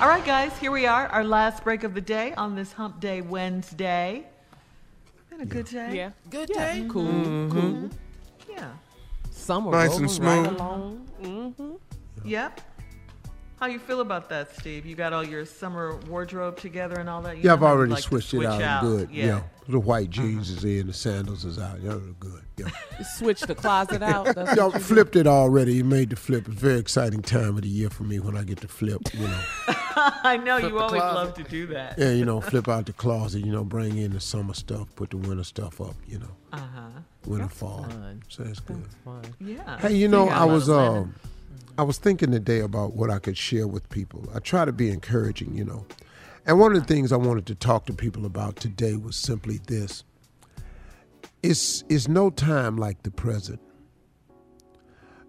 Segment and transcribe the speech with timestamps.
[0.00, 3.00] All right, guys, here we are, our last break of the day on this Hump
[3.00, 4.24] Day Wednesday.
[5.28, 5.94] Been a good day.
[5.94, 6.10] Yeah.
[6.30, 6.72] Good Yeah.
[6.74, 6.86] day.
[6.88, 7.04] Cool.
[7.04, 7.50] Mm-hmm.
[7.50, 7.90] Cool.
[8.48, 8.70] Yeah.
[9.30, 10.46] Summer Nice and smooth.
[10.46, 11.06] Right along.
[11.22, 11.72] Mm-hmm.
[12.24, 12.60] Yep.
[13.60, 14.86] How you feel about that, Steve?
[14.86, 17.36] You got all your summer wardrobe together and all that?
[17.36, 18.62] You Yeah, I've already like to switched it switch out.
[18.82, 19.10] I'm good.
[19.10, 19.24] Yeah.
[19.36, 19.42] Uh-huh.
[19.44, 19.72] Yeah.
[19.72, 21.78] The white jeans is in, the sandals is out.
[21.82, 22.42] Yeah, they're good.
[22.56, 22.68] Yeah.
[23.18, 24.34] Switch the closet out.
[24.34, 25.74] That's Y'all what flipped it already.
[25.74, 26.48] You made the flip.
[26.48, 29.02] It's a very exciting time of the year for me when I get to flip,
[29.12, 29.40] you know.
[29.68, 31.14] I know Flip you always closet.
[31.14, 31.98] love to do that.
[31.98, 35.10] yeah, you know, flip out the closet, you know, bring in the summer stuff, put
[35.10, 36.30] the winter stuff up, you know.
[36.52, 36.88] Uh huh.
[37.26, 37.84] Winter fall.
[37.84, 38.22] fun.
[38.28, 38.82] So that's good.
[39.04, 39.22] Fun.
[39.38, 39.78] Yeah.
[39.78, 41.14] Hey, you know, got I a was of uh, linen.
[41.78, 44.28] I was thinking today about what I could share with people.
[44.34, 45.86] I try to be encouraging, you know.
[46.46, 49.60] And one of the things I wanted to talk to people about today was simply
[49.66, 50.04] this.
[51.42, 53.60] It's it's no time like the present.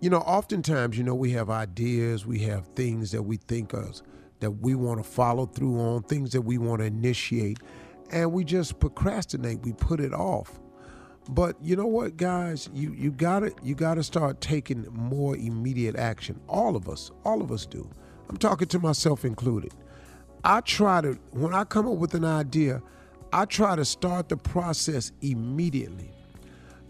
[0.00, 4.02] You know, oftentimes, you know, we have ideas, we have things that we think of
[4.40, 7.58] that we want to follow through on, things that we want to initiate,
[8.10, 10.60] and we just procrastinate, we put it off.
[11.28, 12.68] But you know what, guys?
[12.72, 16.40] You you got to you got to start taking more immediate action.
[16.48, 17.88] All of us, all of us do.
[18.28, 19.72] I'm talking to myself included.
[20.44, 22.80] I try to when I come up with an idea,
[23.32, 26.12] I try to start the process immediately.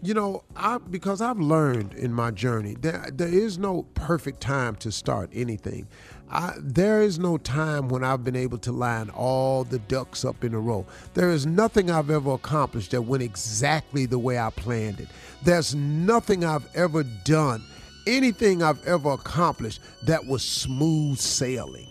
[0.03, 4.75] You know, I because I've learned in my journey that there is no perfect time
[4.77, 5.87] to start anything.
[6.29, 10.43] I, there is no time when I've been able to line all the ducks up
[10.43, 10.85] in a row.
[11.15, 15.07] There is nothing I've ever accomplished that went exactly the way I planned it.
[15.43, 17.63] There's nothing I've ever done,
[18.05, 21.87] anything I've ever accomplished that was smooth sailing.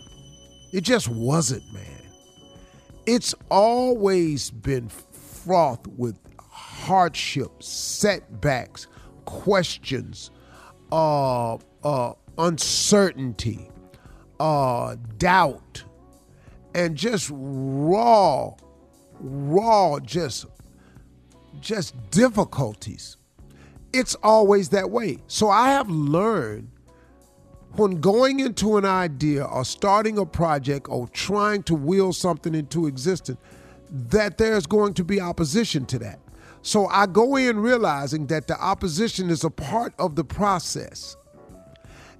[0.71, 2.03] It just wasn't, man.
[3.05, 6.17] It's always been fraught with
[6.87, 8.87] hardship, setbacks,
[9.25, 10.31] questions,
[10.89, 13.69] uh, uh, uncertainty,
[14.39, 15.83] uh, doubt,
[16.73, 18.53] and just raw,
[19.19, 20.45] raw, just,
[21.59, 23.17] just difficulties.
[23.91, 25.17] It's always that way.
[25.27, 26.69] So I have learned
[27.75, 32.87] when going into an idea or starting a project or trying to will something into
[32.87, 33.39] existence
[33.89, 36.19] that there's going to be opposition to that.
[36.61, 41.15] So I go in realizing that the opposition is a part of the process.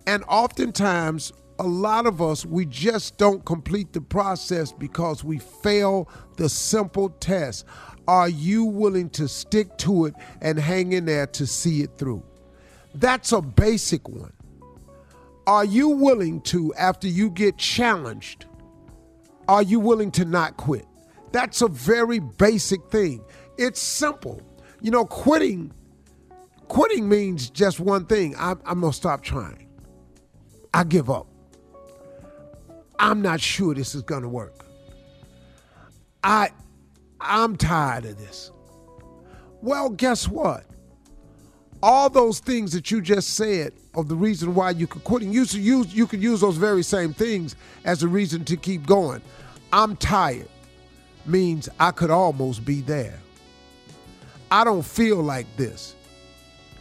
[0.06, 6.08] And oftentimes, a lot of us, we just don't complete the process because we fail
[6.38, 7.66] the simple test.
[8.08, 12.24] Are you willing to stick to it and hang in there to see it through?
[12.96, 14.34] That's a basic one.
[15.46, 18.46] Are you willing to, after you get challenged,
[19.48, 20.86] are you willing to not quit?
[21.32, 23.24] That's a very basic thing.
[23.58, 24.42] It's simple.
[24.82, 25.74] You know, quitting,
[26.68, 28.36] quitting means just one thing.
[28.38, 29.68] I'm, I'm gonna stop trying.
[30.74, 31.28] I give up.
[33.00, 34.66] I'm not sure this is gonna work.
[36.24, 36.50] I
[37.20, 38.52] I'm tired of this.
[39.62, 40.66] Well, guess what?
[41.82, 45.34] All those things that you just said of the reason why you could quit, and
[45.34, 48.86] you should use you could use those very same things as a reason to keep
[48.86, 49.22] going.
[49.74, 50.50] I'm tired
[51.26, 53.20] means I could almost be there.
[54.52, 55.96] I don't feel like this.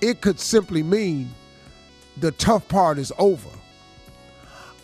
[0.00, 1.30] It could simply mean
[2.18, 3.50] the tough part is over.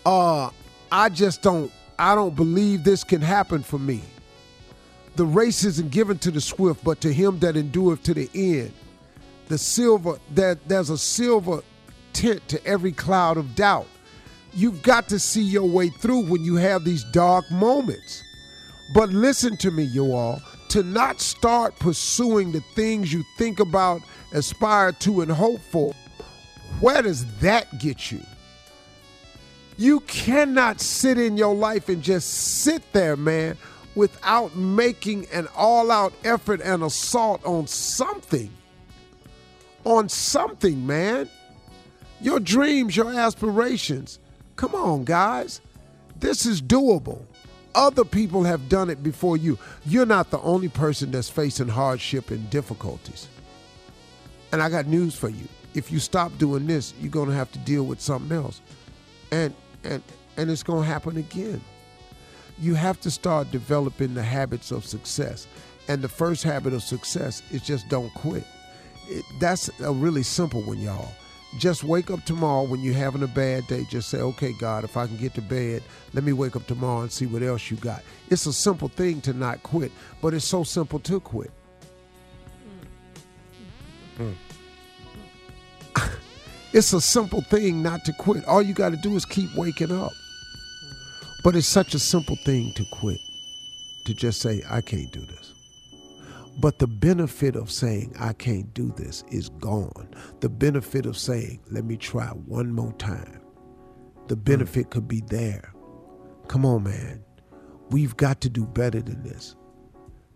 [0.05, 0.51] Uh
[0.91, 4.03] I just don't I don't believe this can happen for me.
[5.17, 8.73] The race isn't given to the swift, but to him that endureth to the end.
[9.49, 11.63] The silver that there's a silver
[12.13, 13.87] tint to every cloud of doubt.
[14.55, 18.23] You've got to see your way through when you have these dark moments.
[18.95, 20.41] But listen to me, you all.
[20.73, 24.01] To not start pursuing the things you think about,
[24.33, 25.93] aspire to, and hope for,
[26.81, 28.23] where does that get you?
[29.77, 32.31] You cannot sit in your life and just
[32.63, 33.59] sit there, man,
[33.95, 38.51] without making an all out effort and assault on something.
[39.85, 41.29] On something, man.
[42.23, 44.19] Your dreams, your aspirations.
[44.57, 45.61] Come on, guys.
[46.19, 47.27] This is doable.
[47.75, 49.59] Other people have done it before you.
[49.87, 53.29] You're not the only person that's facing hardship and difficulties.
[54.53, 55.49] And I got news for you.
[55.75, 58.61] If you stop doing this, you're going to have to deal with something else.
[59.31, 59.55] And
[59.85, 60.03] and
[60.37, 61.63] and it's going to happen again.
[62.59, 65.47] You have to start developing the habits of success.
[65.89, 68.45] And the first habit of success is just don't quit.
[69.09, 71.13] It, that's a really simple one, y'all.
[71.59, 73.85] Just wake up tomorrow when you're having a bad day.
[73.91, 75.83] Just say, okay, God, if I can get to bed,
[76.15, 78.03] let me wake up tomorrow and see what else you got.
[78.31, 81.51] It's a simple thing to not quit, but it's so simple to quit.
[84.19, 84.35] Mm.
[86.73, 88.45] it's a simple thing not to quit.
[88.47, 90.13] All you got to do is keep waking up.
[91.45, 93.21] But it's such a simple thing to quit,
[94.05, 95.42] to just say, I can't do this.
[96.61, 100.09] But the benefit of saying, I can't do this is gone.
[100.41, 103.41] The benefit of saying, let me try one more time,
[104.29, 104.43] the hmm.
[104.43, 105.73] benefit could be there.
[106.49, 107.25] Come on, man.
[107.91, 109.57] We've got to do better than this.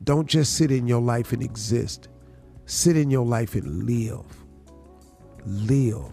[0.04, 2.08] Don't just sit in your life and exist,
[2.66, 4.24] sit in your life and live.
[5.46, 6.12] Live.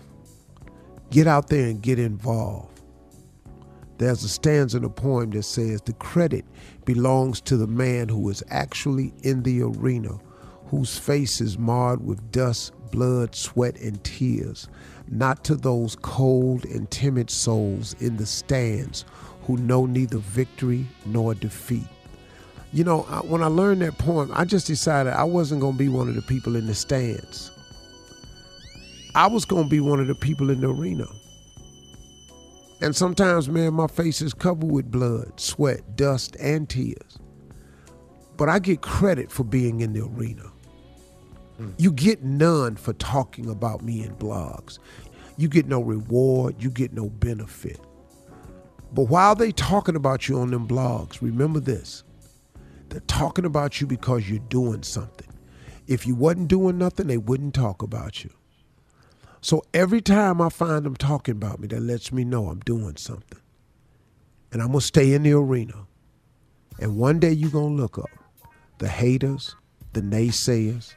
[1.10, 2.73] Get out there and get involved.
[4.04, 6.44] There's a stanza in a poem that says, The credit
[6.84, 10.20] belongs to the man who is actually in the arena,
[10.66, 14.68] whose face is marred with dust, blood, sweat, and tears,
[15.08, 19.06] not to those cold and timid souls in the stands
[19.44, 21.88] who know neither victory nor defeat.
[22.74, 25.88] You know, when I learned that poem, I just decided I wasn't going to be
[25.88, 27.52] one of the people in the stands.
[29.16, 31.06] I was going to be one of the people in the arena.
[32.84, 37.18] And sometimes, man, my face is covered with blood, sweat, dust, and tears.
[38.36, 40.52] But I get credit for being in the arena.
[41.78, 44.80] You get none for talking about me in blogs.
[45.38, 47.80] You get no reward, you get no benefit.
[48.92, 52.04] But while they talking about you on them blogs, remember this.
[52.90, 55.30] They're talking about you because you're doing something.
[55.88, 58.32] If you wasn't doing nothing, they wouldn't talk about you.
[59.44, 62.96] So every time I find them talking about me, that lets me know I'm doing
[62.96, 63.42] something.
[64.54, 65.86] And I'm going to stay in the arena.
[66.80, 68.10] And one day you're going to look up
[68.78, 69.54] the haters,
[69.92, 70.94] the naysayers,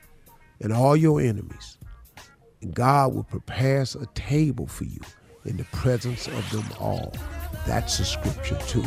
[0.61, 1.77] and all your enemies.
[2.63, 5.01] And God will prepare a table for you
[5.45, 7.13] in the presence of them all.
[7.67, 8.85] That's the scripture too.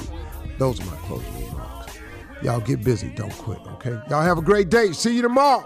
[0.58, 2.00] Those are my closing remarks.
[2.42, 4.00] Y'all get busy, don't quit, okay?
[4.10, 4.94] Y'all have a great day.
[4.94, 5.66] See you tomorrow.